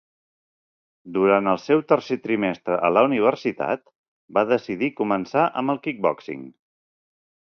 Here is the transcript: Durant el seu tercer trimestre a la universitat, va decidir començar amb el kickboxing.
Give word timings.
Durant 1.17 1.49
el 1.49 1.57
seu 1.65 1.83
tercer 1.91 2.15
trimestre 2.23 2.79
a 2.87 2.89
la 2.93 3.03
universitat, 3.09 3.83
va 4.39 4.45
decidir 4.53 4.89
començar 5.03 5.45
amb 5.63 5.75
el 5.75 5.81
kickboxing. 5.89 6.43